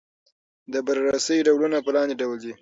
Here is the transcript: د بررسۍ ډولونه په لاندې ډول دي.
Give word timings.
د 0.73 0.75
بررسۍ 0.85 1.37
ډولونه 1.47 1.77
په 1.85 1.89
لاندې 1.95 2.15
ډول 2.21 2.37
دي. 2.43 2.53